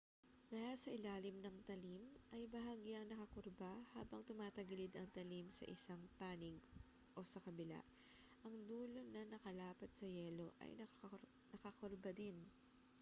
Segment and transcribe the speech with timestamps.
[0.53, 2.01] dahil ang ilalim ng talim
[2.35, 6.57] ay bahagyang nakakurba habang tumatagilid ang talim sa isang panig
[7.13, 7.77] o sa kabila
[8.45, 10.71] ang dulo na nakalapat sa yelo ay
[11.53, 12.37] nakakurba din